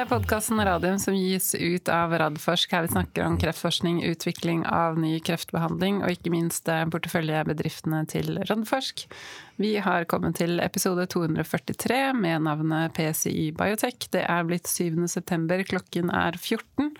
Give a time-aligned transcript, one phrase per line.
[0.00, 2.70] er podkasten Radium som gis ut av Radforsk.
[2.72, 8.38] Her vi snakker om kreftforskning, utvikling av ny kreftbehandling og ikke minst eh, porteføljebedriftene til
[8.48, 9.04] Radforsk.
[9.60, 14.08] Vi har kommet til episode 243 med navnet PCI Biotech.
[14.14, 15.04] Det er blitt 7.
[15.12, 16.94] september, klokken er 14.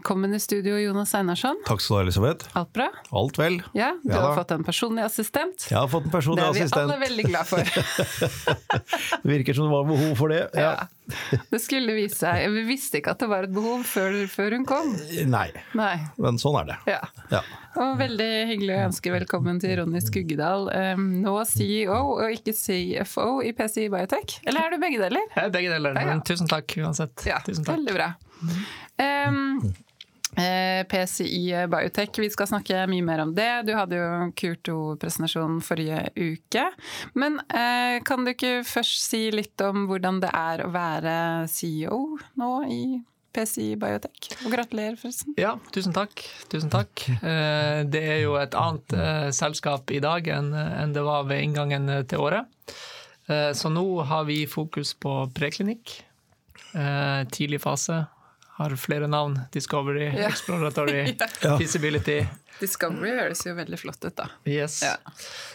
[0.00, 1.58] Velkommen i studio, Jonas Einarsson.
[1.66, 2.46] Takk skal du ha, Elisabeth.
[2.56, 2.86] Alt bra?
[3.12, 3.58] Alt vel.
[3.76, 5.66] Ja, Du Ja har fått en personlig assistent.
[5.68, 6.88] Jeg har fått en personlig assistent.
[6.88, 7.04] det er vi assistent.
[7.04, 9.20] alle veldig glad for.
[9.22, 10.38] Det virker som det var behov for det.
[10.56, 10.70] Ja.
[10.72, 11.38] Ja.
[11.50, 14.64] Det skulle vise seg Vi visste ikke at det var et behov før, før hun
[14.64, 14.94] kom.
[15.28, 15.92] Nei, Nei.
[16.16, 16.78] men sånn er det.
[16.94, 17.02] Ja.
[17.34, 17.42] Ja.
[17.84, 23.42] Og veldig hyggelig å ønske velkommen til Ronny Skuggedal, um, nå CEO og ikke CFO
[23.44, 24.40] i PCI Biotech.
[24.48, 25.28] Eller er du begge deler?
[25.36, 25.92] Jeg er begge deler.
[25.92, 26.14] Ja, ja.
[26.16, 27.26] Men tusen takk uansett.
[27.28, 27.76] Ja, tusen takk.
[27.82, 28.08] veldig bra.
[29.00, 29.60] Um,
[30.36, 33.50] eh, PCI Biotech, vi skal snakke mye mer om det.
[33.68, 36.64] Du hadde jo Kurto-presentasjon forrige uke.
[37.18, 41.14] Men eh, kan du ikke først si litt om hvordan det er å være
[41.50, 42.00] CEO
[42.40, 42.82] nå i
[43.34, 44.30] PCI Biotech?
[44.44, 45.36] Og gratulerer, forresten.
[45.38, 46.24] Ja, tusen takk.
[46.50, 47.04] Tusen takk.
[47.20, 48.96] Eh, Det er jo et annet
[49.36, 52.48] selskap i dag enn det var ved inngangen til året.
[53.54, 55.92] Så nå har vi fokus på preklinikk.
[57.30, 58.00] Tidlig fase.
[58.60, 59.38] Har flere navn.
[59.54, 60.28] Discovery, Ja.
[60.28, 61.54] Exploratory, Ja.
[61.56, 62.18] Feasibility.
[62.60, 64.26] Discovery høres jo veldig flott ut, da.
[64.44, 64.82] Yes.
[64.84, 64.96] Ja.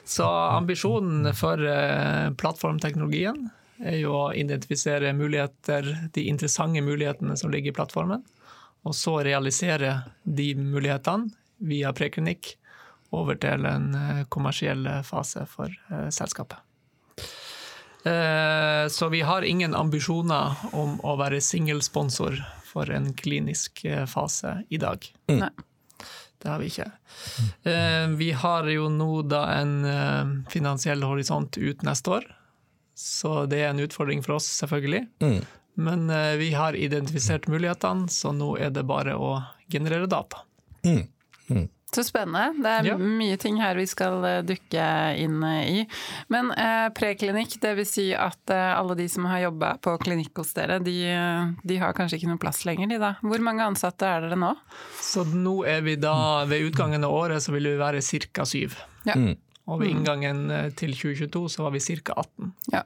[0.09, 3.43] Så ambisjonen for uh, plattformteknologien
[3.85, 8.23] er jo å identifisere muligheter, de interessante mulighetene som ligger i plattformen,
[8.85, 11.29] og så realisere de mulighetene
[11.69, 12.55] via preklinikk
[13.15, 16.57] over til en eh, kommersiell fase for uh, selskapet.
[18.05, 22.37] Eh, Så vi har ingen ambisjoner om å være singelsponsor
[22.75, 25.07] for en klinisk eh, fase i dag.
[25.31, 25.49] Nei.
[26.43, 26.85] Det har vi ikke.
[27.63, 32.27] Eh, Vi har jo nå da en eh, finansiell horisont ut neste år,
[32.95, 35.05] så det er en utfordring for oss, selvfølgelig.
[35.23, 35.39] Mm.
[35.87, 39.31] Men eh, vi har identifisert mulighetene, så nå er det bare å
[39.71, 40.43] generere data.
[40.85, 41.07] Mm.
[41.95, 42.49] Så spennende.
[42.59, 42.95] Det er Ja.
[42.99, 44.85] mye ting her vi skal eh, dukke
[45.21, 45.85] inn eh, i.
[46.33, 47.93] Men eh, preklinikk, dvs.
[47.95, 51.77] Si at eh, alle de som har jobba på klinikk hos dere, de, eh, de
[51.79, 53.13] har kanskje ikke noe plass lenger, de da.
[53.23, 54.51] Hvor mange ansatte er dere nå?
[54.99, 58.01] Så nå er vi da, ved utgangen av året, så vil vi være
[58.33, 58.43] ca.
[58.45, 58.75] syv.
[59.07, 59.15] Ja.
[59.15, 59.37] Mm.
[59.67, 62.13] Og ved inngangen eh, til 2022 så var vi ca.
[62.21, 62.51] 18.
[62.73, 62.83] Ja.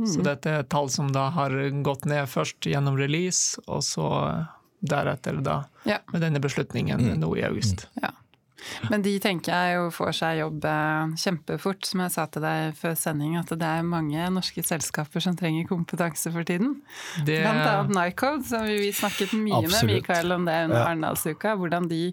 [0.00, 1.50] Så dette er et tall som da har
[1.84, 4.06] gått ned først gjennom release, og så
[4.80, 5.98] deretter da Ja.
[6.12, 7.86] med denne beslutningen nå i august.
[8.00, 8.10] ja.
[8.90, 12.76] Men de tenker jeg jo får seg jobb eh, kjempefort, som jeg sa til deg
[12.80, 16.78] før sending, at det er mange norske selskaper som trenger kompetanse for tiden.
[17.26, 20.86] Det, Blant annet Nycode, som vi snakket mye med Mikael om det under Ja.
[20.90, 22.12] Arendalsuka, hvordan de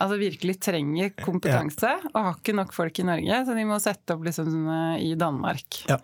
[0.00, 4.16] altså virkelig trenger kompetanse, og har ikke nok folk i Norge, så de må sette
[4.16, 4.48] opp liksom
[4.98, 5.82] i Danmark.
[5.90, 5.98] Ja.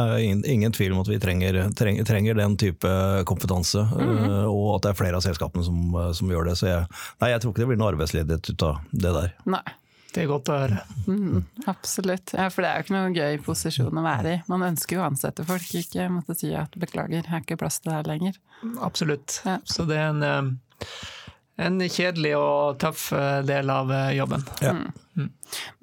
[0.00, 2.90] Eh, Ingen, ingen tvil om at vi trenger, trenger, trenger den type
[3.28, 6.58] kompetanse, eh, og at det er flere av selskapene som, eh, som gjør det.
[6.60, 6.88] Så jeg,
[7.20, 9.32] nei, jeg tror ikke det blir noe arbeidsledighet ut av det der.
[9.54, 9.62] Nei,
[10.14, 10.80] det er godt å høre.
[11.08, 11.40] mm,
[11.70, 12.34] absolutt.
[12.38, 14.42] Ja, for det er jo ikke noe gøy posisjon å være i.
[14.48, 17.80] Man ønsker jo å ansette folk, ikke måtte si at beklager, jeg har ikke plass
[17.82, 18.38] til det her lenger.
[18.86, 19.40] Absolutt.
[19.44, 19.58] Ja.
[19.68, 20.56] Så det er en,
[21.56, 24.42] en kjedelig og tøff eh, del av eh, jobben.
[24.64, 24.72] Ja.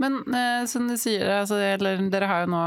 [0.02, 2.64] Men eh, som du sier, altså, eller, dere har jo nå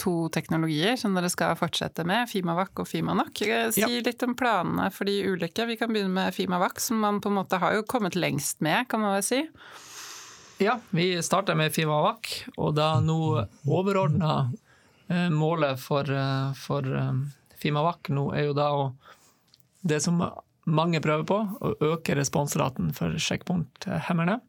[0.00, 3.40] to teknologier som dere skal fortsette med, Fimavac og Fimanok.
[3.46, 3.88] Eh, Si Ja.
[3.88, 5.66] litt om planene for de ulike.
[5.68, 8.88] Vi kan begynne med Fimavac, som man på en måte har jo kommet lengst med,
[8.88, 9.42] kan man vel si.
[10.60, 13.18] Ja, vi starter med Fimavac, og da nå
[13.68, 14.50] overordna
[15.08, 16.08] eh, målet for,
[16.60, 17.12] for eh,
[17.60, 18.86] Fimavac nå er jo da å
[19.86, 20.18] Det som
[20.66, 24.40] mange prøver på, å øke responsraten for sjekkpunkthemmerne.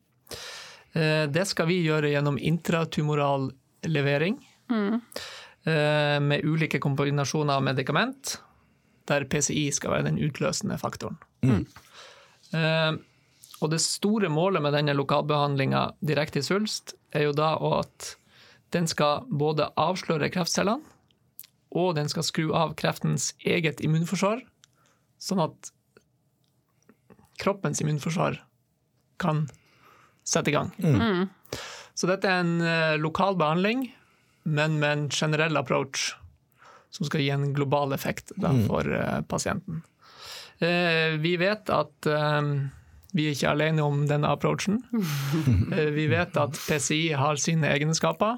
[0.93, 3.51] Eh, Det skal vi gjøre gjennom intratumoral
[3.83, 4.39] levering.
[4.69, 5.01] mm.
[5.67, 8.37] Med ulike kombinasjoner av medikament,
[9.05, 11.17] der PCI skal være den utløsende faktoren.
[11.43, 11.65] Mm.
[13.59, 18.15] og det store målet med denne lokalbehandlinga direkte i svulst, er jo da at
[18.71, 20.83] den skal både avsløre kreftcellene,
[21.75, 24.39] og den skal skru av kreftens eget immunforsvar,
[25.19, 25.71] sånn at
[27.41, 28.39] kroppens immunforsvar
[29.21, 29.45] kan
[30.27, 30.71] sette i gang.
[31.97, 33.87] Så dette er en eh, lokal behandling,
[34.43, 36.11] men med en generell approach
[36.93, 39.81] som skal gi en global effekt da, for eh, pasienten.
[40.59, 42.09] Eh, vi vet at
[43.17, 44.81] vi er ikke alene om denne approachen.
[45.97, 48.37] Vi vet at PCI har sine egenskaper.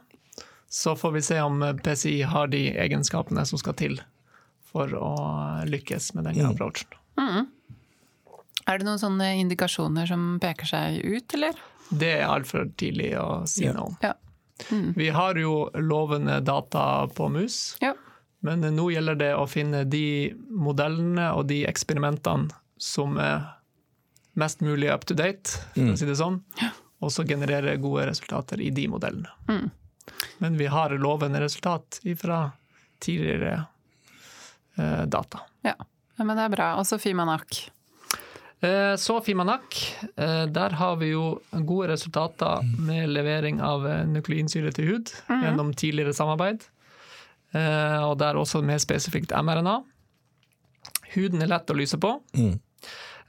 [0.70, 3.98] Så får vi se om PCI har de egenskapene som skal til
[4.70, 5.10] for å
[5.68, 6.88] lykkes med denne approachen.
[8.70, 11.58] Er det noen sånne indikasjoner som peker seg ut, eller?
[11.90, 13.74] Det er altfor tidlig å si Ja.
[13.74, 13.98] noe om.
[14.06, 14.14] Ja.
[14.70, 17.78] Vi har jo lovende data på mus.
[17.82, 17.94] Ja.
[18.42, 23.48] Men nå gjelder det å finne de modellene og de eksperimentene som er
[24.40, 26.38] mest mulig up to date, for å si det sånn,
[27.02, 29.72] og så generere gode resultater i de modellene.
[30.40, 32.52] Men vi har lovende resultat fra
[33.00, 33.66] tidligere
[34.78, 35.42] eh, data.
[35.64, 35.76] Ja.
[36.18, 36.70] ja, men det er bra.
[36.80, 37.70] Og så Fimanak.
[38.62, 39.78] Eh, Så Fimanak,
[40.18, 45.72] eh, der har vi jo gode resultater med levering av eh, nukleinsyre til hud gjennom
[45.74, 46.66] tidligere samarbeid.
[47.56, 49.78] Eh, Og der også mer spesifikt mRNA.
[51.16, 52.12] Huden er lett å lyse på.
[52.36, 52.60] Mm.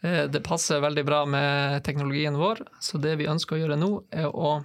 [0.02, 4.02] Eh, Det passer veldig bra med teknologien vår, så det vi ønsker å gjøre nå,
[4.10, 4.64] er å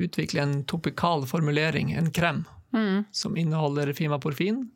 [0.00, 2.46] utvikle en topikal formulering, en krem,
[3.12, 4.70] som inneholder fimaporfin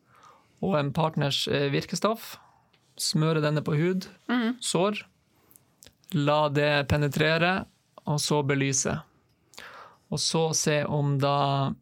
[0.61, 2.37] og en partners virkestoff.
[3.01, 4.07] Smøre denne på hud,
[4.63, 5.01] sår.
[6.15, 7.65] La det penetrere,
[8.07, 8.93] og så belyse.
[10.13, 11.73] Og så se om da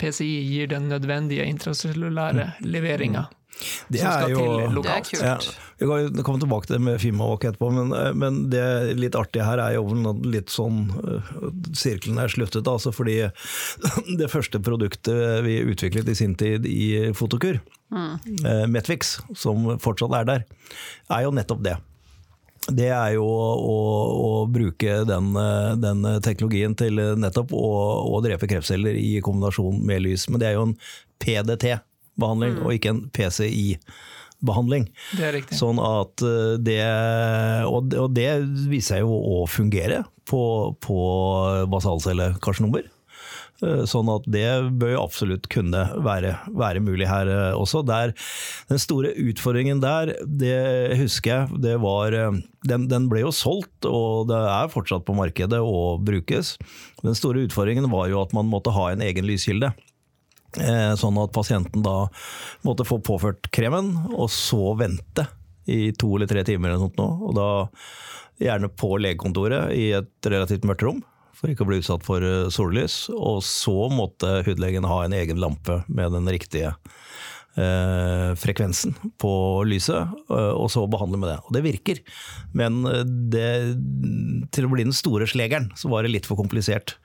[0.00, 3.26] PCI gir den nødvendige intracellulære leveringa.
[3.88, 5.10] Det som er skal jo til Det er lokalt.
[5.10, 5.22] kult.
[5.22, 5.36] Ja,
[5.78, 8.64] vi kan komme tilbake til det med Fimawalk etterpå, men, men det
[8.98, 9.86] litt artige her er jo
[10.24, 11.32] litt sånn øh,
[11.76, 13.20] Sirkelen er sluttet, altså fordi
[14.20, 17.60] det første produktet vi utviklet i sin tid i Fotokur,
[17.94, 18.70] mm.
[18.70, 20.46] Metvix, som fortsatt er der,
[21.12, 21.78] er jo nettopp det.
[22.64, 23.78] Det er jo å, å,
[24.24, 27.72] å bruke den, eh, den teknologien til nettopp å,
[28.14, 30.30] å drepe kreftceller i kombinasjon med lys.
[30.30, 30.78] Men det er jo en
[32.16, 34.88] PDT-behandling, og ikke en PCI-behandling.
[35.18, 35.58] Det er riktig.
[35.58, 36.80] Sånn at eh, det
[37.66, 38.30] Og, det- og det
[38.70, 40.98] viser seg jo å fungere på, på
[41.70, 42.84] basalcellekarsinommer.
[43.62, 44.46] Eh, Sånn at det
[44.80, 47.84] bør jo absolutt kunne være, være mulig her eh, også.
[47.86, 48.12] Der,
[48.68, 54.28] den store utfordringen der, det husker jeg, det var den, den ble jo solgt, og
[54.28, 56.56] det er fortsatt på markedet og brukes.
[57.04, 59.72] Den store utfordringen var jo at man måtte ha en egen lyskilde.
[60.60, 62.04] Eh, Sånn at pasienten da
[62.66, 65.26] måtte få påført kremen, og så vente
[65.70, 67.08] i to eller tre timer eller sånt nå.
[67.24, 67.48] Og da
[68.42, 71.02] gjerne på legekontoret i et relativt mørkt rom,
[71.34, 73.04] for ikke å bli utsatt for eh, sollys.
[73.14, 76.74] Og så måtte hudlegen ha en egen lampe med den riktige
[77.58, 79.34] eh, frekvensen på
[79.68, 81.38] lyset, eh, og så behandle med det.
[81.44, 82.02] Og det virker,
[82.54, 82.82] men
[83.32, 83.48] det,
[84.54, 86.98] til å bli den store slegeren, så var det litt for komplisert.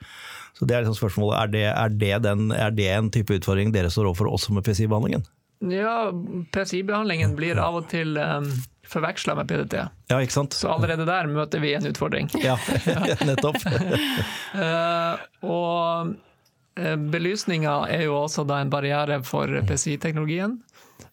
[0.58, 3.72] Så det er liksom spørsmålet, er det, er, det den, er det en type utfordring
[3.74, 5.24] dere står overfor også med PCI-behandlingen?
[5.60, 6.08] Ja,
[6.52, 8.48] PCI-behandlingen blir av og til um,
[8.88, 9.76] forveksla med PDT.
[10.08, 10.56] Ja, ikke sant?
[10.56, 12.30] Så allerede der møter vi en utfordring.
[12.48, 12.56] Ja,
[13.28, 13.60] nettopp.
[14.56, 15.20] uh,
[15.56, 16.14] og
[16.80, 20.58] uh, belysninga er jo også da en barriere for PCI-teknologien.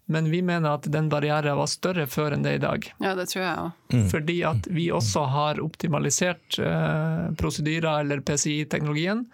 [0.07, 2.85] Men vi mener at den barrieren var større før enn det er i dag.
[3.03, 4.03] Ja, det tror jeg også.
[4.13, 9.25] Fordi at vi også har optimalisert eh, prosedyrer eller PCI-teknologien,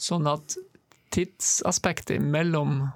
[0.00, 0.56] sånn at
[1.12, 2.86] tidsaspektet mellom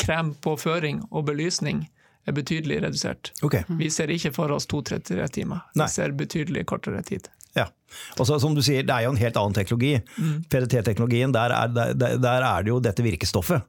[0.00, 1.82] krempåføring og belysning
[2.28, 3.32] er betydelig redusert.
[3.44, 5.60] Ok, Vi ser ikke for oss to-tre timer.
[5.76, 5.86] Nei.
[5.86, 7.28] Vi ser betydelig kortere tid.
[7.56, 7.66] ja.
[8.20, 9.96] Og så, som du sier, det er jo en helt annen teknologi.
[10.48, 13.64] PDT-teknologien, der, er- der, der er det jo dette virkestoffet.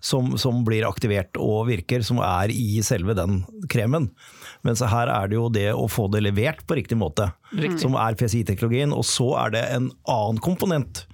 [0.00, 3.38] Som, som blir aktivert og virker, som er i selve den
[3.72, 4.10] kremen.
[4.66, 7.30] Mens her er det jo det å få det levert på riktig måte,
[7.80, 8.92] som er PCI-teknologien.
[8.92, 11.06] Og så er det en annen komponent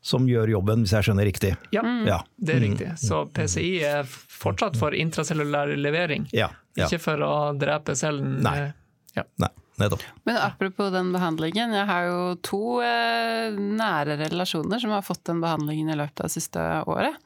[0.00, 1.50] som gjør jobben, hvis jeg skjønner riktig.
[1.74, 2.20] Ja, Ja.
[2.38, 2.92] det er riktig.
[3.02, 6.48] Så PCI er fortsatt for intracellulær levering, Ja,
[6.78, 6.86] ja.
[6.86, 8.38] ikke for å drepe cellen.
[8.46, 8.56] Nei.
[8.58, 8.70] eh,
[9.16, 9.24] Ja.
[9.42, 9.48] Nei,
[9.82, 10.02] nettopp.
[10.24, 15.40] Men apropos den behandlingen, jeg har jo to eh, nære relasjoner som har fått den
[15.42, 17.18] behandlingen i løpet av det siste året.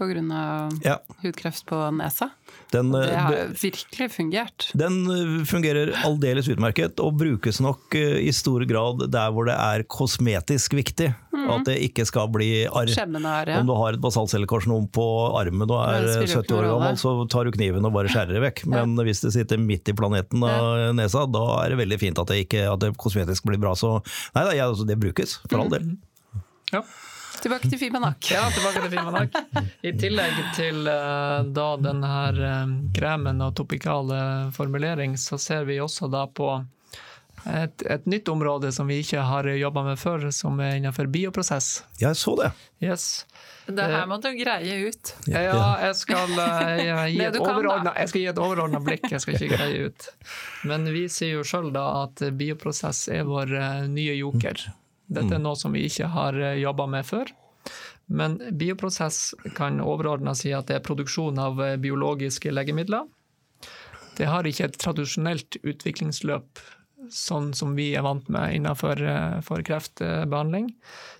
[0.00, 0.98] Av Ja.
[1.22, 2.30] hudkreft på nesa.
[2.72, 4.72] Den, Det har har virkelig fungert.
[4.74, 9.54] Den eh, fungerer aldeles utmerket, og brukes nok eh, i stor grad der hvor det
[9.54, 11.14] er kosmetisk viktig.
[11.44, 12.88] At det ikke skal bli arr.
[12.88, 13.60] Ja.
[13.60, 15.04] Om du har et basalcellekarsinom på
[15.38, 18.08] armen og er Det spiller jo 70 år gammel, så tar du kniven og bare
[18.08, 18.64] skjærer det vekk.
[18.66, 22.32] Men hvis det sitter midt i planeten av nesa, da er det veldig fint at
[22.32, 23.74] det, ikke, at det kosmetisk blir bra.
[23.78, 23.98] Så
[24.34, 25.94] nei, da, ja, altså, det brukes, for all del.
[26.72, 26.84] Ja.
[27.42, 28.30] Tilbake til Fimanak.
[28.30, 29.34] Ja, tilbake til Fimanak.
[29.82, 34.20] I tillegg til eh, da den her eh, kremen og topikale
[34.54, 36.54] formulering, så ser vi også da på
[37.44, 41.82] et, et nytt område som vi ikke har jobba med før, som er innenfor bioprosess.
[42.00, 42.50] Jeg så det.
[42.80, 43.26] Yes.
[43.66, 45.12] Det her må du greie ut.
[45.28, 46.80] Ja, jeg skal, eh,
[47.12, 50.08] gi, et jeg skal gi et overordna blikk, jeg skal ikke greie ut.
[50.68, 54.66] Men vi sier jo sjøl da at bioprosess er vår eh, nye joker.
[55.14, 57.32] Dette er noe som vi ikke har jobba med før.
[58.06, 63.06] Men bioprosess kan overordna si at det er produksjon av eh, biologiske legemidler.
[64.18, 66.60] Det har ikke et tradisjonelt utviklingsløp
[67.12, 70.70] sånn som vi er vant med innenfor eh, kreftbehandling.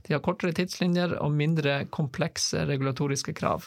[0.06, 3.66] De har kortere tidslinjer og mindre komplekse regulatoriske krav.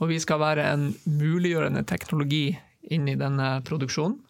[0.00, 2.54] Og vi skal være en muliggjørende teknologi
[2.92, 4.20] inn i denne produksjonen.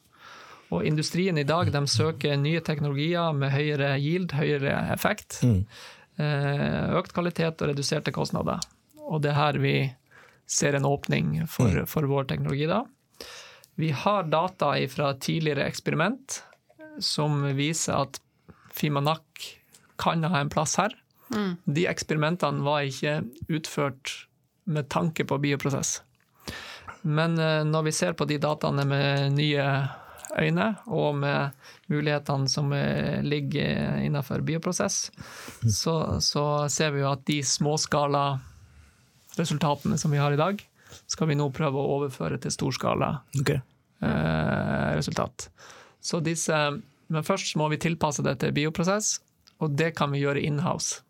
[0.70, 5.40] Og industrien i dag de søker nye teknologier med høyere yield, høyere effekt.
[5.42, 5.64] Mm.
[6.22, 8.62] eh, Økt kvalitet og reduserte kostnader.
[9.10, 9.74] Og det er her vi
[10.50, 12.84] ser en åpning for, for vår teknologi da.
[13.80, 16.42] Vi har data fra tidligere eksperiment
[17.02, 18.20] som viser at
[18.74, 19.46] Fimanak
[20.00, 20.94] kan ha en plass her.
[21.64, 24.26] De eksperimentene var ikke utført
[24.70, 26.00] med tanke på bioprosess.
[27.02, 29.66] Men eh, når vi ser på de dataene med nye
[30.38, 31.56] øyne, og med
[31.90, 35.10] mulighetene som eh, ligger innenfor bioprosess,
[35.66, 38.24] så, så ser vi jo at de småskala
[39.38, 40.62] resultatene som vi har i dag,
[41.06, 43.60] skal vi nå prøve å overføre til storskala okay.
[44.02, 45.48] eh, resultat.
[46.00, 46.56] Så disse,
[47.06, 49.18] men først må vi tilpasse det til bioprosess,
[49.60, 51.02] og det kan vi gjøre in-house.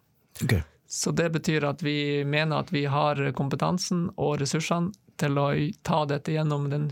[0.91, 5.51] Så det betyr at vi mener at vi har kompetansen og ressursene til å
[5.87, 6.89] ta dette gjennom den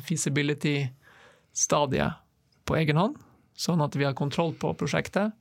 [1.59, 2.13] feasibility-stadiet
[2.65, 3.17] på egen hånd,
[3.59, 5.33] sånn at vi har kontroll på prosjektet.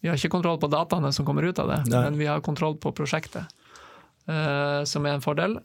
[0.00, 2.02] Vi har ikke kontroll på dataene som kommer ut av det, Nei.
[2.04, 3.46] men vi har kontroll på prosjektet,
[4.28, 5.58] uh, som er en fordel.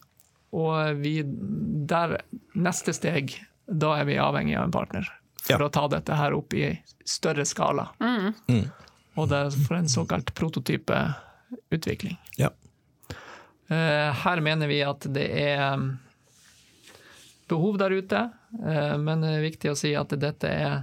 [0.52, 2.18] Og vi, der,
[2.56, 3.36] neste steg,
[3.68, 5.08] da er vi avhengig av en partner
[5.42, 5.66] for Ja.
[5.66, 7.90] å ta dette her opp i større skala.
[8.00, 8.70] Mm.
[9.18, 12.18] Og det er for en såkalt prototypeutvikling.
[12.38, 12.50] Ja.
[13.72, 16.00] Uh, Her mener vi at det er um,
[17.48, 18.30] behov der ute, eh,
[18.98, 20.82] men det er viktig å si at dette er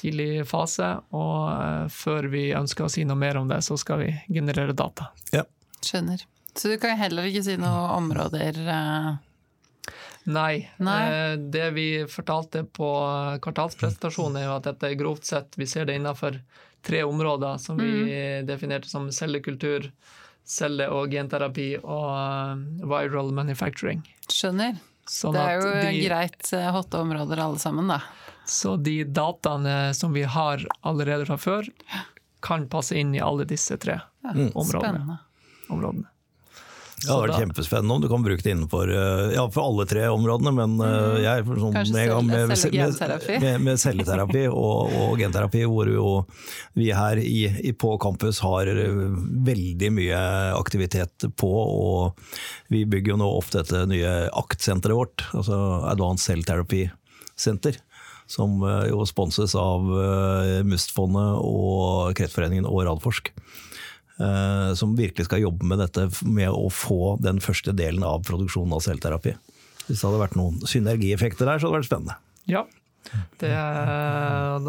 [0.00, 4.04] tidlig fase, og eh, før vi ønsker å si noe mer om det, så skal
[4.04, 5.10] vi generere data.
[5.34, 5.44] ja.
[5.80, 6.20] Skjønner.
[6.54, 9.10] Så du kan heller ikke si noe områder eh,
[10.28, 10.68] Nei.
[10.76, 10.98] Nei.
[11.08, 12.88] eh, Det vi fortalte på
[13.40, 16.36] kvartalspresentasjonen, er jo at dette er grovt sett Vi ser det innenfor
[16.84, 19.88] tre områder som vi definerte som cellekultur,
[20.44, 24.04] celle- og genterapi og eh, viral manufacturing.
[24.28, 24.76] Skjønner.
[25.10, 27.96] Sånn Det er jo de- greit eh, hotte områder alle sammen, da.
[28.46, 31.66] Så de dataene som vi har allerede fra før,
[32.42, 35.18] kan passe inn i alle disse tre Ja, områdene.
[35.68, 36.06] Spennende.
[37.00, 37.08] Områdene.
[37.08, 40.06] Det hadde vært kjempespennende om du kan bruke det innenfor eh, ja, for alle tre
[40.12, 41.16] områdene, men mm.
[41.24, 41.92] jeg sånn, med,
[42.28, 42.52] med,
[43.40, 46.10] med, med, celleterapi og, og genterapi, hvor jo
[46.78, 49.04] vi her i, i, på campus har eh,
[49.50, 50.20] veldig mye
[50.58, 51.50] aktivitet på.
[51.50, 55.56] Og vi bygger jo nå opp dette nye aktsenteret vårt, altså
[55.90, 56.86] Advanced Cell Therapy
[57.36, 57.80] Center.
[58.30, 59.88] Som eh, jo sponses av
[60.68, 63.58] Mustfondet og Kreftforeningen og Radforsk eh,
[64.76, 68.82] som virkelig skal jobbe med dette med å få den første delen av produksjonen av
[68.84, 69.32] selvterapi.
[69.86, 72.16] Hvis det hadde vært noen synergieffekter der, så hadde det vært spennende.
[72.50, 72.64] Ja.
[73.40, 73.50] Det,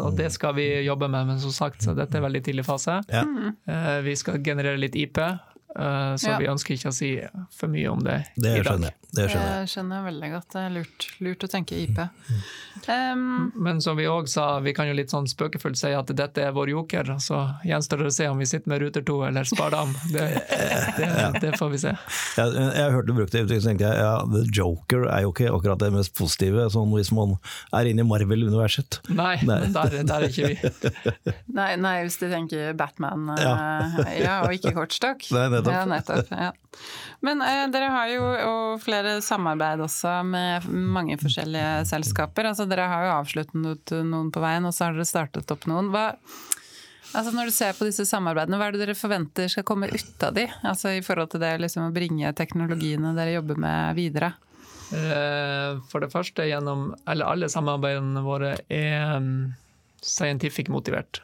[0.02, 2.98] og det skal vi jobbe med, men som sagt, så dette er veldig tidlig fase.
[3.12, 3.22] Ja.
[3.68, 5.36] Eh, Vi skal generere litt IP, eh,
[6.16, 6.38] så Ja.
[6.38, 7.20] vi ønsker ikke å si
[7.52, 8.92] for mye om det, Det i dag.
[9.12, 9.62] Skjønner jeg.
[9.62, 10.04] Det skjønner jeg.
[10.08, 10.48] Veldig godt.
[10.52, 11.98] Det er lurt, lurt å tenke IP.
[12.88, 16.42] Um, Men som vi òg sa, vi kan jo litt sånn spøkefullt si at dette
[16.42, 19.48] er vår joker, så gjenstår det å se om vi sitter med Ruter 2 eller
[19.48, 19.92] Spardam.
[20.12, 20.24] Det,
[20.98, 21.06] det,
[21.40, 21.92] det får vi se.
[22.36, 25.30] Jeg, jeg hørte du brukte det uttrykket, så tenkte jeg ja, The Joker er jo
[25.32, 27.36] ikke akkurat det mest positive, sånn hvis man
[27.76, 29.00] er inne i Marvel-universet.
[29.12, 29.60] Nei, Nei.
[29.72, 31.06] der, der er ikke vi.
[31.58, 33.54] nei, nei, hvis du tenker Batman, ja.
[34.18, 34.36] ja.
[34.44, 35.28] og ikke kortstokk.
[35.36, 35.72] Nei, nettopp.
[35.72, 36.50] Ja, nettopp ja.
[37.24, 42.48] Men eh, dere har jo og flere samarbeid også med mange forskjellige selskaper.
[42.50, 45.90] Altså, dere har jo avsluttet noen på veien, og så har dere startet opp noen.
[45.94, 46.10] Hva,
[47.12, 50.26] altså, når du ser på disse samarbeidene, hva er det dere forventer skal komme ut
[50.26, 50.46] av de?
[50.62, 54.34] Altså, I forhold til det liksom, å bringe teknologiene dere jobber med videre?
[54.92, 59.54] Eh, For det første gjennom Eller alle samarbeidene våre er um,
[60.02, 61.22] scientific motivert.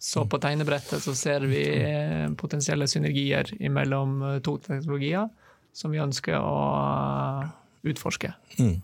[0.00, 5.28] Så på tegnebrettet så ser vi eh, potensielle synergier mellom eh, to teknologier
[5.76, 6.58] som vi ønsker å
[7.44, 7.54] eh,
[7.92, 8.32] utforske.
[8.58, 8.80] Mm.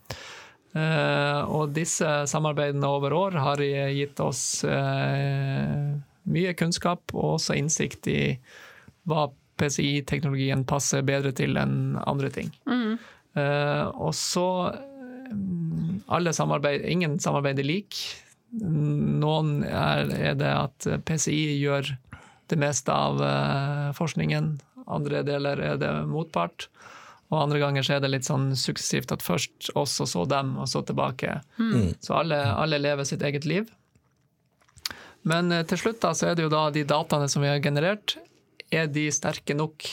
[0.73, 5.93] Uh, og disse samarbeidene over år har gitt oss uh,
[6.33, 8.21] mye kunnskap og også innsikt i
[9.09, 9.27] hva
[9.61, 12.49] PCI-teknologien passer bedre til enn andre ting.
[13.33, 14.47] Eh, og så
[15.33, 18.01] um, alle samarbeid, Ingen samarbeid er lik.
[18.53, 21.93] Noen er, er det at PCI gjør
[22.53, 23.21] det meste av
[23.97, 24.55] forskningen,
[24.93, 26.69] andre deler er det motpart.
[27.33, 30.57] Og andre ganger så er det litt sånn suksessivt at først oss, og så dem,
[30.61, 31.39] og så tilbake.
[32.05, 33.71] Så alle, alle lever sitt eget liv.
[35.29, 37.63] Men eh, til slutt da, så er det jo da de dataene som vi har
[37.65, 38.19] generert,
[38.73, 39.87] er de sterke nok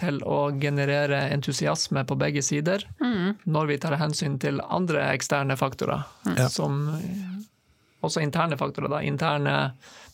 [0.00, 2.86] til å generere entusiasme på begge sider,
[3.44, 6.38] når vi tar hensyn til andre eksterne faktorer, mm.
[6.48, 6.78] som
[8.00, 8.88] også interne faktorer.
[8.92, 9.02] Da.
[9.04, 9.56] Interne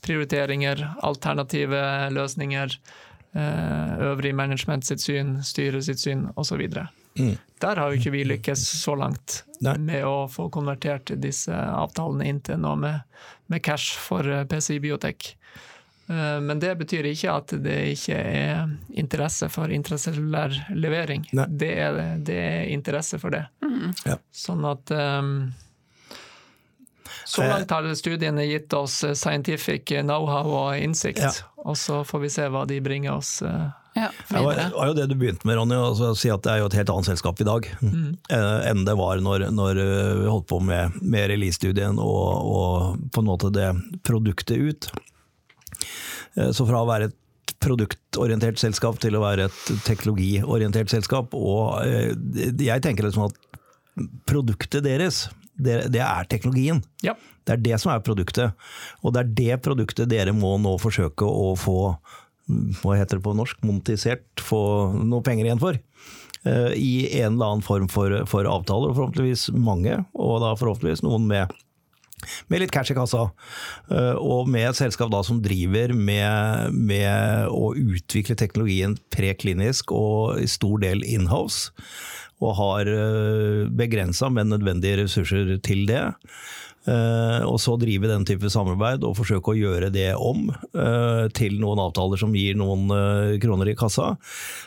[0.05, 1.83] prioriteringer, alternative
[2.15, 2.75] løsninger,
[3.37, 6.63] øvrig management sitt syn, styret sitt syn osv.
[7.19, 7.37] Mm.
[7.61, 9.77] Der har jo ikke vi lykkes så langt Nei.
[9.81, 13.19] med å få konvertert disse avtalene inn til noe med,
[13.53, 15.31] med cash for eh, PCI Biotek.
[16.09, 21.27] Eh, men det betyr ikke at det ikke er interesse for intracellulær levering.
[21.33, 23.47] Det er, det er, interesse for det.
[23.65, 23.95] Mm.
[24.05, 24.19] Ja.
[24.45, 25.33] Sånn at um,
[27.27, 31.33] Så langt har studiene gitt oss scientific know-how og innsikt, ja.
[31.65, 33.41] og så får vi se hva de bringer oss.
[33.43, 33.67] Uh,
[33.97, 36.61] ja, det var, var, jo det du begynte med, Ronny, å si at det er
[36.61, 38.09] jo et helt annet selskap i dag mm.
[38.69, 39.81] enn det var når, når,
[40.21, 43.71] vi holdt på med, med release-studien og, og, på en måte det
[44.05, 44.91] produktet ut.
[46.37, 51.81] Eh, så fra å være et produktorientert selskap til å være et teknologiorientert selskap, og
[51.87, 52.13] eh,
[52.61, 53.41] jeg tenker liksom at
[54.29, 55.25] produktet deres,
[55.57, 56.83] det, det er teknologien.
[57.05, 57.17] Ja.
[57.47, 58.55] Det er det som er produktet.
[59.03, 61.97] Og det er det produktet dere må nå forsøke å få
[62.47, 64.61] hva heter det på norsk, monetisert, få
[65.03, 65.79] noe penger igjen for.
[66.47, 69.99] Uh, I en eller annen form for, for avtaler, og forhåpentligvis mange.
[70.15, 71.55] Og da forhåpentligvis noen med,
[72.47, 73.25] med litt cash i kassa.
[73.91, 80.39] Eh, og med et selskap da som driver med, med å utvikle teknologien preklinisk og
[80.43, 81.75] i stor del inhouse.
[82.45, 86.05] Og har eh, begrensa, men nødvendige ressurser til det.
[86.87, 91.57] Uh, og så drive den type samarbeid og forsøke å gjøre det om uh, til
[91.59, 92.87] noen avtaler som gir noen
[93.43, 94.13] kroner i kassa,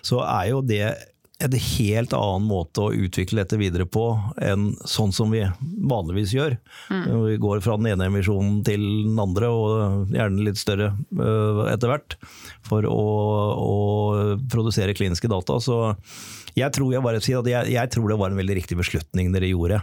[0.03, 0.89] så er jo det
[1.39, 4.03] en helt annen måte å utvikle dette videre på
[4.43, 6.57] enn sånn som vi vanligvis gjør.
[6.91, 7.05] Mm.
[7.29, 10.91] Vi går fra den ene emisjonen til den andre, og gjerne litt større
[11.71, 12.17] etter hvert,
[12.67, 13.05] for å,
[13.55, 13.77] å,
[14.51, 15.61] produsere kliniske data.
[15.63, 15.79] Så
[16.59, 19.31] jeg tror, jeg, bare sier at jeg, jeg tror det var en veldig riktig beslutning
[19.31, 19.79] dere gjorde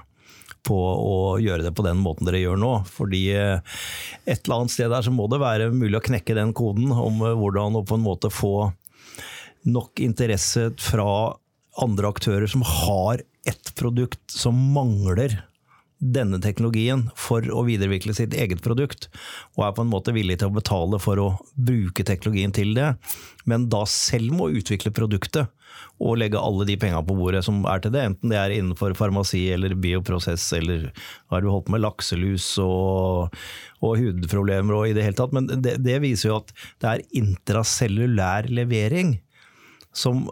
[0.66, 2.72] på å gjøre det på den måten dere gjør nå.
[2.90, 3.78] Fordi eh,
[4.26, 7.22] et eller annet sted der så må det være mulig å knekke den koden om
[7.22, 8.72] eh, hvordan å på en måte få
[9.66, 11.08] nok interesse fra
[11.82, 15.36] andre aktører som har ett produkt som mangler
[15.96, 19.08] denne teknologien for å videreutvikle sitt eget produkt,
[19.56, 22.90] og er på en måte villig til å betale for å bruke teknologien til det,
[23.48, 25.48] men da selv må utvikle produktet
[25.96, 28.92] og legge alle de penga på bordet som er til det, enten det er innenfor
[28.98, 30.90] farmasi eller bioprosess eller
[31.32, 33.36] har du holdt på med lakselus og,
[33.80, 35.32] og, hudproblemer og i det hele tatt.
[35.36, 36.52] Men det, det viser jo at
[36.84, 39.16] det er intracellulær levering
[39.96, 40.26] som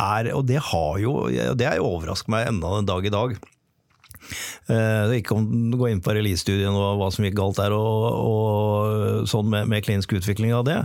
[0.00, 3.34] er Og det har jo Det har overrasket meg enda en dag i dag.
[4.70, 8.04] Uh, ikke om du gå inn på release-studien og hva som gikk galt der, og,
[8.22, 10.78] og sånn med, med, klinisk utvikling av det.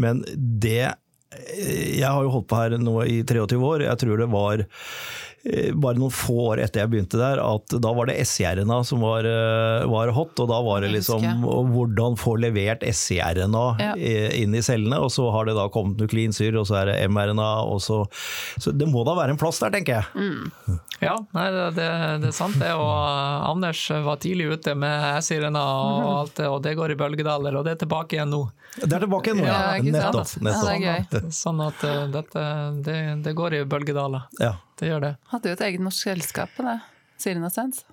[0.00, 0.96] Men det
[1.30, 3.84] Jeg har jo holdt på her nå i 23 år.
[3.86, 5.29] Jeg tror det var Eh,
[5.72, 9.24] bare noen få år etter jeg begynte der, at da var det SCRNA som var,
[9.24, 10.34] eh, var, hot.
[10.36, 13.94] Og da var det liksom hvordan få levert SCRNA ja.
[14.36, 15.00] inn i cellene.
[15.00, 17.48] Og så har det da kommet nuklinsyre, og så er det mRNA.
[17.72, 18.02] Og så,
[18.60, 20.28] så det må da være en plass der, tenker jeg.
[20.28, 20.78] Mm.
[21.00, 22.72] Ja, nei, det, det, det, er sant det.
[22.76, 26.14] Og eh, Anders var tidlig ute med SCRNA og mhm.
[26.20, 27.56] alt det, og det går i bølgedaler.
[27.56, 28.44] Og det er tilbake igjen nå.
[28.76, 29.60] Det er tilbake igjen nå, ja.
[29.80, 30.36] Nettopp.
[30.44, 30.82] nettopp.
[30.84, 31.80] Ja, det sånn at
[32.12, 32.42] dette,
[32.84, 34.28] det, det går i bølgedaler.
[34.36, 35.14] Ja det gjør det.
[35.32, 36.78] Hadde jo et eget norsk selskap på det.
[37.20, 37.84] Sirenasens.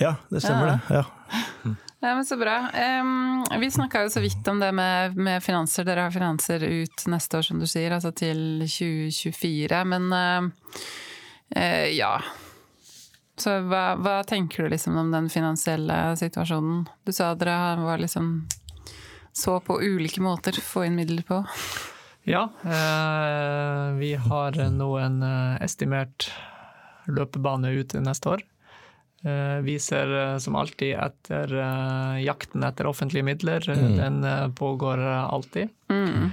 [0.00, 0.72] Ja, det stemmer ja.
[0.72, 0.94] det.
[0.94, 1.74] Ja.
[2.00, 2.14] ja.
[2.14, 2.56] men Så bra.
[3.00, 5.84] Um, vi snakka jo så vidt om det med, med, finanser.
[5.84, 9.84] Dere har finanser ut neste år, som du sier, altså til 2024.
[9.92, 10.50] Men uh,
[11.56, 12.14] uh, ja.
[13.36, 16.86] Så hva, hva, tenker du liksom om den finansielle situasjonen?
[17.04, 18.46] Du sa dere var liksom
[19.36, 21.42] så på ulike måter få inn midler på.
[22.28, 26.26] Ja, eh, vi har nå en eh, estimert
[27.06, 28.40] løpebane ut neste år.
[29.22, 31.52] Eh, vi ser som alltid etter
[32.18, 33.62] jakten etter offentlige midler.
[33.70, 33.94] Mm.
[33.96, 35.70] Den pågår alltid.
[35.88, 36.32] Mm.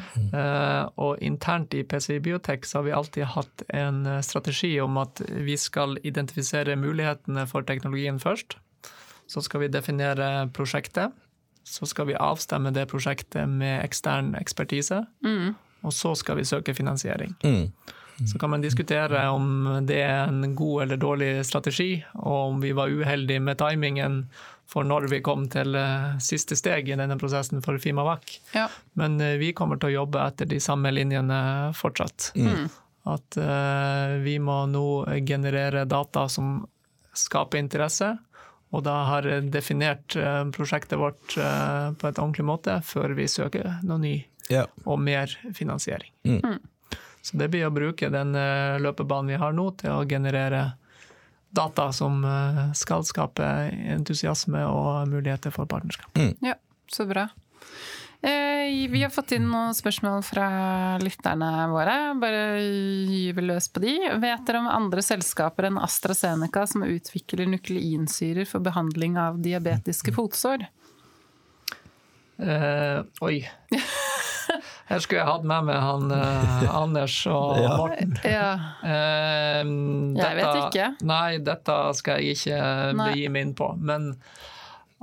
[0.97, 5.57] Og internt i PCI Biotek så har vi alltid hatt en strategi om at vi
[5.61, 8.57] skal identifisere mulighetene for teknologien først.
[9.29, 11.13] Så skal vi definere prosjektet.
[11.63, 15.03] Så skal vi avstemme det prosjektet med ekstern ekspertise.
[15.21, 17.35] Mm og så skal vi søke finansiering.
[17.43, 17.67] Mm.
[18.29, 22.71] Så kan man diskutere om det er en god eller dårlig strategi, og om vi
[22.71, 24.23] var uheldige med timingen
[24.69, 28.37] for når vi kom til eh, siste steg i denne prosessen for Fimavac.
[28.55, 28.67] Ja.
[28.99, 31.39] Men eh, vi kommer til å jobbe etter de samme linjene
[31.77, 32.31] fortsatt.
[32.39, 32.69] Mm.
[33.11, 34.87] At uh, vi må nå
[35.27, 36.61] generere data som
[37.13, 38.13] skaper interesse,
[38.73, 40.15] og da har definert
[40.55, 44.15] prosjektet vårt på et ordentlig måte før vi søker noe ny
[44.49, 44.65] yeah.
[44.83, 46.09] og mer finansiering.
[46.25, 46.39] Mm.
[46.41, 46.61] mm.
[47.23, 50.73] Så det blir å bruke den eh, løpebanen vi har nå, til å generere
[51.55, 53.47] data som eh, skal skape
[53.95, 56.11] entusiasme og muligheter for partnerskap.
[56.19, 56.33] Mm.
[56.43, 56.57] Ja,
[56.91, 57.29] så bra.
[58.23, 60.45] Eh, Vi har fått inn noen spørsmål fra
[61.01, 61.95] lytterne våre.
[62.21, 63.97] Bare gyver løs på de.
[64.23, 70.63] Vet dere om andre selskaper enn AstraZeneca som utvikler nukleinsyrer for behandling av diabetiske fotsår?
[72.39, 73.43] Uh, oi.
[74.89, 77.75] Her skulle jeg hatt med meg han eh, Anders og Ja.
[77.79, 78.15] Morten.
[78.27, 78.49] Ja.
[78.83, 79.61] Eh,
[80.19, 80.87] Jeg vet ikke.
[81.07, 82.57] Nei, dette skal jeg ikke
[82.97, 83.07] Nei.
[83.13, 83.69] begi meg inn på.
[83.79, 84.09] Men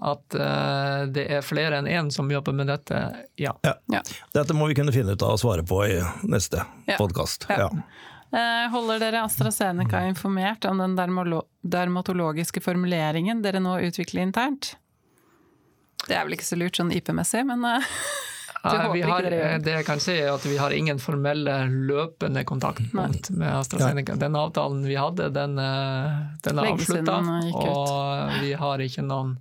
[0.01, 3.01] at uh, det er flere enn én som jobber med dette,
[3.37, 3.53] ja.
[3.63, 4.01] ja.
[4.33, 6.97] Dette må vi kunne finne ut av å svare på i neste Ja.
[6.97, 7.45] podkast.
[7.53, 7.69] Ja.
[7.69, 7.71] Ja.
[8.31, 10.95] Eh, Holder dere AstraZeneca informert om den
[11.67, 14.77] dermatologiske formuleringen dere nå utvikler internt?
[16.07, 17.83] Det er vel ikke så lurt sånn IP-messig, men uh,
[18.63, 19.75] du Eh, håper vi ikke har, dere gjør det.
[19.81, 21.59] jeg kan si er at vi har ingen formelle
[21.91, 24.17] løpende kontaktpunkt med AstraZeneca.
[24.21, 27.21] Den avtalen vi hadde, den, den er avslutta.
[27.57, 29.39] Og vi har ikke noen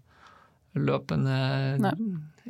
[0.75, 1.93] løpende Nei.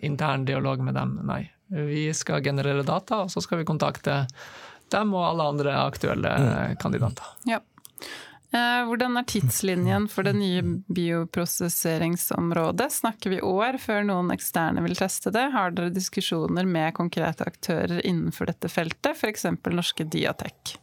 [0.04, 1.50] intern dialog med dem, nei.
[1.70, 4.24] Vi skal generere data, og så skal vi kontakte
[4.90, 6.76] dem og alle andre aktuelle Mm.
[6.82, 7.24] kandidater.
[7.46, 7.60] Ja.
[8.52, 12.90] Eh, Hvordan er tidslinjen for det nye bioprosesseringsområdet?
[12.92, 15.52] Snakker vi år før noen eksterne vil teste det?
[15.54, 19.46] Har dere diskusjoner med konkrete aktører innenfor dette feltet, f.eks.
[19.70, 20.80] norske Diatec?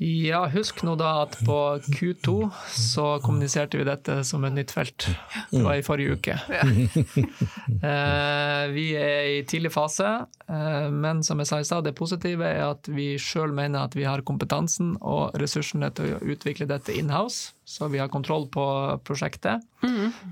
[0.00, 2.34] Ja, husk nå da at på Q2
[2.72, 5.04] så kommuniserte vi dette som et nytt felt.
[5.50, 6.38] Det var i forrige uke.
[6.48, 6.62] Ja.
[8.76, 12.62] vi er i tidlig fase, eh, men som jeg sa i stad, det positive er
[12.70, 17.52] at vi sjøl mener at vi har kompetansen og ressursene til å utvikle dette inhouse,
[17.68, 18.64] så vi har kontroll på
[19.04, 19.60] prosjektet.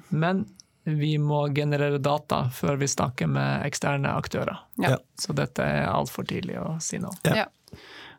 [0.08, 0.46] Men
[0.88, 4.64] vi må generere data før vi snakker med eksterne aktører.
[4.80, 4.96] Ja.
[5.20, 7.12] Så dette er altfor tidlig å si noe.
[7.28, 7.44] Ja.
[7.44, 7.48] Ja.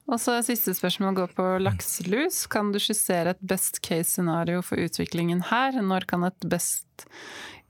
[0.10, 2.44] Og så Siste spørsmål går på lakselus.
[2.50, 5.78] Kan du skissere et best case scenario for utviklingen her?
[5.86, 7.06] Når kan et best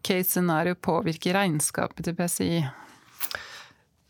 [0.08, 2.62] case scenario påvirke regnskapet til PCI?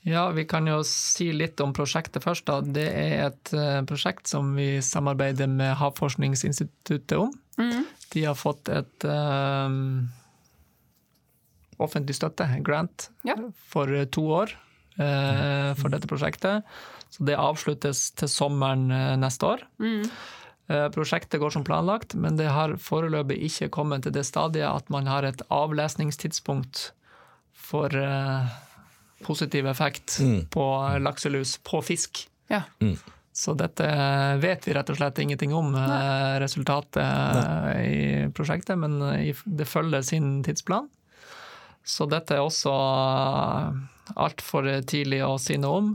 [0.07, 2.45] Ja, vi kan jo si litt om prosjektet først.
[2.47, 2.59] Da.
[2.63, 7.33] Det er et eh, prosjekt som vi samarbeider med Havforskningsinstituttet om.
[8.13, 10.07] De har fått et um,
[11.83, 13.35] offentlig støtte, grant, Ja.
[13.67, 14.53] for to år
[14.95, 16.63] uh, for dette prosjektet.
[17.09, 19.65] Så det avsluttes til sommeren eh, neste år.
[19.81, 20.05] Mm.
[20.93, 25.07] Prosjektet går som planlagt, men det har foreløpig ikke kommet til det stadiet at man
[25.09, 26.91] har et avlesningstidspunkt
[27.69, 28.51] for eh,
[29.25, 30.19] positiv effekt
[30.53, 30.65] på
[31.01, 32.21] lakselus på fisk.
[32.53, 32.63] Ja.
[33.33, 33.87] Så dette
[34.41, 36.37] vet vi rett og slett ingenting om, Nei.
[36.41, 37.75] resultatet Nei.
[37.81, 38.97] i prosjektet, men
[39.45, 40.89] det følger sin tidsplan.
[41.85, 42.73] Så dette er også
[44.19, 45.93] altfor tidlig å si noe om.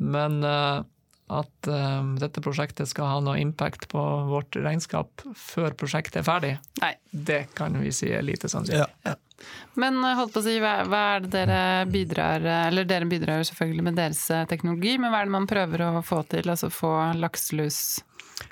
[0.00, 0.82] Men eh,
[1.30, 6.54] at eh, dette prosjektet skal ha noe impact på vårt regnskap før prosjektet er ferdig,
[6.80, 6.94] Nei.
[7.10, 8.88] det kan vi si er lite sannsynlig.
[9.06, 9.16] Ja.
[9.80, 13.44] Men eh, holdt på å si, hva, hva er det dere bidrar Eller dere bidrar
[13.48, 16.50] selvfølgelig med deres teknologi, men hva er det man prøver å få til?
[16.50, 18.00] Altså få lakselus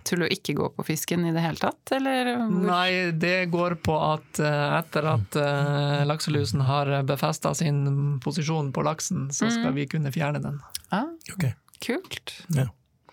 [0.08, 2.32] til å ikke gå på fisken i det hele tatt, eller?
[2.40, 8.72] hvor- Nei, det går på at eh, etter at eh, lakselusen har befesta sin posisjon
[8.72, 10.58] på laksen, så skal vi kunne fjerne den.
[10.90, 11.52] Ah, okay.
[11.84, 12.32] kult.
[12.56, 12.66] Ja.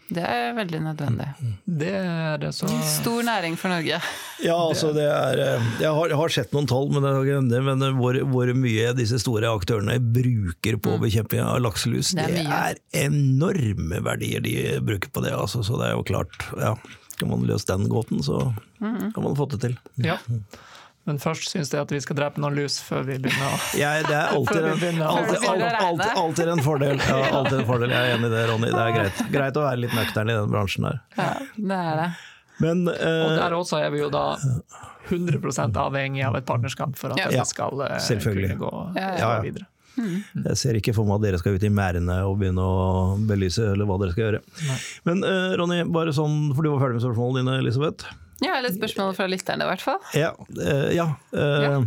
[0.06, 1.26] Det er veldig nødvendig.
[1.66, 3.98] Det er det så Stor næring for Norge.
[4.44, 7.08] Ja, altså det er eh, Jeg har, jeg har sett noen tall, men,
[7.50, 12.14] det er men eh, hvor, hvor mye disse store aktørene bruker på bekjemping av lakselus,
[12.14, 15.34] Det det er er, enorme verdier de bruker på det.
[15.34, 16.76] Altså, så det er jo klart, ja.
[17.16, 19.78] Kan man løse den gåten, så kan man få det til.
[20.04, 20.18] Ja.
[21.06, 23.92] Men først syns jeg at vi skal drepe noen lus før vi begynner å ja,
[24.02, 27.02] det er alltid, begynner alltid, alltid, alltid, alltid en fordel.
[27.06, 27.94] Ja, alltid en fordel.
[27.94, 28.72] Jeg er enig i det, Ronny.
[28.74, 29.22] Det er greit.
[29.36, 30.98] Greit å være litt nøktern i den bransjen der.
[31.20, 32.10] Ja, det er det.
[32.64, 34.26] Men eh, Og der også er vi jo da
[35.12, 37.30] 100% avhengig av et partnerskap for at Ja.
[37.30, 39.32] det skal eh, kunne gå, Ja, ja.
[39.38, 39.68] gå videre.
[39.96, 40.24] Mm.
[40.50, 43.64] Jeg ser ikke for meg at dere skal ut i merdene og begynne å belyse
[43.72, 44.42] eller hva dere skal gjøre.
[45.08, 48.10] Men eh, Ronny, bare sånn, for du var ferdig med spørsmålene dine, Elisabeth.
[48.44, 50.02] Ja, eller spørsmål fra lytterne, i hvert fall.
[50.18, 50.34] Ja.
[50.58, 51.12] Uh, ja.
[51.36, 51.86] Uh,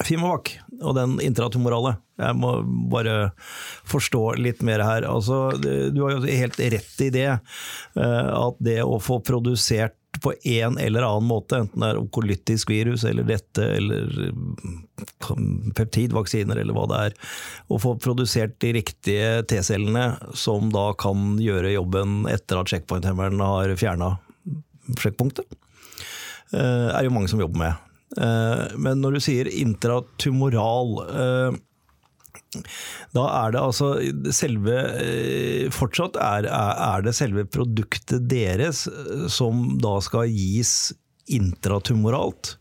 [0.00, 1.96] Fimavac og den intratumorale.
[2.20, 2.52] Jeg må
[2.92, 3.32] bare
[3.88, 5.06] forstå litt mer her.
[5.08, 7.28] Altså, du har jo helt rett i det.
[7.96, 12.70] eh, at det å få produsert på en eller annen måte, enten det er onkolytisk
[12.70, 17.16] virus eller dette, eller mm, peptidvaksiner eller hva det er,
[17.72, 23.74] å få produsert de riktige T-cellene som da kan gjøre jobben etter at checkpoint-hemmeren har
[23.80, 24.14] fjerna
[25.00, 25.61] sjekkpunktet, eh,
[26.60, 27.92] er jo mange som jobber med.
[28.20, 31.60] Eh, Men når du sier intratumoral eh,
[33.12, 33.88] da er det altså
[34.32, 40.92] selve eh, Fortsatt er, er det selve produktet deres eh, som da skal gis
[41.32, 42.56] intratumoralt.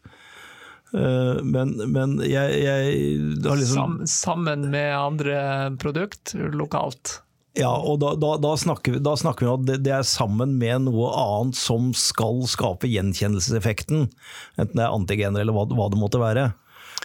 [0.95, 3.01] Eh, men, men jeg, jeg
[3.43, 5.41] liksom Sam, sammen med andre
[5.79, 7.21] produkt lokalt.
[7.59, 10.53] Ja, og da, da, da, snakker vi, da snakker vi om at det, er sammen
[10.59, 14.05] med noe annet som skal skape gjenkjennelseseffekten.
[14.55, 16.51] Enten det er antigener eller hva, hva det måtte være.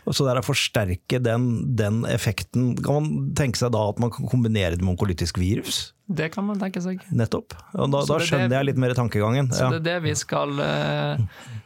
[0.07, 3.99] Og Så det er å forsterke den, den, effekten Kan man tenke seg da at
[3.99, 5.89] man kan kombinere det med onkolytisk virus?
[6.07, 7.01] Det kan man tenke seg.
[7.11, 7.57] Nettopp.
[7.75, 9.51] Og da, da er skjønner det- jeg litt mer tankegangen.
[9.51, 11.25] Så det er det vi skal, eh,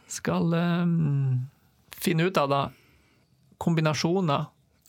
[0.09, 1.47] skal um,
[1.93, 2.61] finne ut av, da.
[3.61, 4.47] Kombinasjoner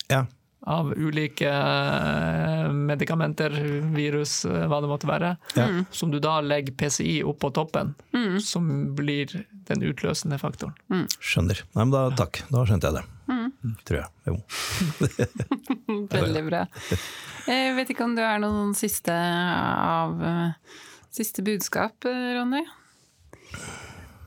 [0.09, 0.25] Ja.
[0.63, 3.55] Av ulike eh, medikamenter,
[3.95, 5.35] virus, eh, hva det måtte være.
[5.59, 5.67] Ja.
[5.91, 7.95] Som du da legger PCI opp på toppen,
[8.43, 9.33] som blir
[9.69, 11.07] den utløsende faktoren.
[11.19, 11.65] Skjønner.
[11.73, 13.09] Nei, men da, takk, da skjønte jeg det.
[13.87, 14.09] Tror jeg.
[14.27, 14.37] Jo.
[16.17, 16.65] Veldig bra.
[17.47, 20.79] Jeg vet ikke om du har noen siste av eh,
[21.13, 22.63] Siste budskap, Ronny?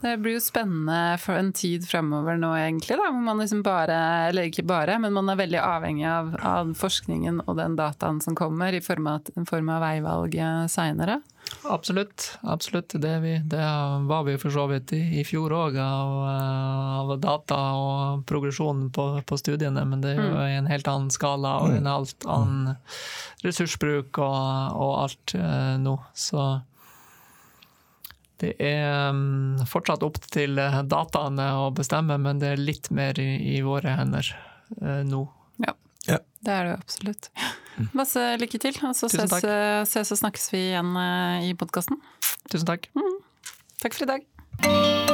[0.06, 2.94] Det blir jo spennende for en tid fremover nå, egentlig.
[3.00, 3.96] Da, hvor man liksom bare,
[4.30, 8.38] eller ikke bare, men man er veldig avhengig av, av forskningen og den dataen som
[8.38, 10.38] kommer, i form av, form av veivalg
[10.70, 11.24] seinere.
[11.64, 12.28] Absolutt.
[12.42, 12.94] absolutt.
[13.02, 13.64] Det, vi, det
[14.06, 16.14] var vi for så vidt i, i fjor òg, av,
[17.02, 19.88] av data og progresjonen på, på studiene.
[19.90, 22.78] Men det er jo i en helt annen skala og en helt annen
[23.42, 24.38] ressursbruk og,
[24.86, 25.98] og alt eh, nå.
[26.14, 26.46] Så
[28.44, 33.20] det er mm, fortsatt opp til eh, dataene å bestemme, men det er litt mer
[33.22, 34.32] i, i våre hender
[34.82, 35.24] eh, nå.
[35.64, 35.76] Ja.
[36.10, 36.20] Ja.
[36.46, 37.32] Det er det jo absolutt.
[37.98, 39.36] Masse lykke til, og så ses,
[39.92, 42.00] ses og snakkes vi igjen eh, i podkasten.
[42.52, 42.90] Tusen takk.
[43.82, 45.14] Takk for i dag.